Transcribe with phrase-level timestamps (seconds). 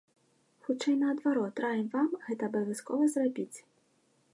[0.67, 3.53] Хутчэй наадварот, раім вам гэта абавязкова зрабіць.